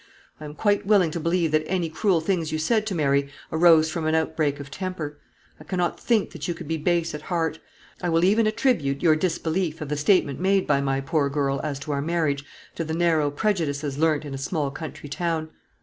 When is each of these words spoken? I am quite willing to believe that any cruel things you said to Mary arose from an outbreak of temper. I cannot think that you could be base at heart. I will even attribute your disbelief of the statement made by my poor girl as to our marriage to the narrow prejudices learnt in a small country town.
I 0.39 0.45
am 0.45 0.55
quite 0.55 0.83
willing 0.87 1.11
to 1.11 1.19
believe 1.19 1.51
that 1.51 1.61
any 1.67 1.87
cruel 1.87 2.21
things 2.21 2.51
you 2.51 2.57
said 2.57 2.87
to 2.87 2.95
Mary 2.95 3.29
arose 3.51 3.91
from 3.91 4.07
an 4.07 4.15
outbreak 4.15 4.59
of 4.59 4.71
temper. 4.71 5.19
I 5.59 5.63
cannot 5.63 5.99
think 5.99 6.31
that 6.31 6.47
you 6.47 6.55
could 6.55 6.67
be 6.67 6.77
base 6.77 7.13
at 7.13 7.21
heart. 7.21 7.59
I 8.01 8.09
will 8.09 8.23
even 8.23 8.47
attribute 8.47 9.03
your 9.03 9.15
disbelief 9.15 9.79
of 9.79 9.89
the 9.89 9.95
statement 9.97 10.39
made 10.39 10.65
by 10.65 10.81
my 10.81 11.01
poor 11.01 11.29
girl 11.29 11.61
as 11.63 11.77
to 11.81 11.91
our 11.91 12.01
marriage 12.01 12.43
to 12.73 12.83
the 12.83 12.95
narrow 12.95 13.29
prejudices 13.29 13.99
learnt 13.99 14.25
in 14.25 14.33
a 14.33 14.39
small 14.39 14.71
country 14.71 15.07
town. 15.07 15.51